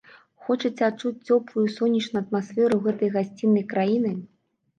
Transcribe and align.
Хочаце 0.45 0.81
адчуць 0.91 1.25
цёплую 1.35 1.65
і 1.67 1.73
сонечную 1.77 2.21
атмасферу 2.25 2.81
гэтай 2.89 3.13
гасціннай 3.19 3.65
краіны? 3.77 4.11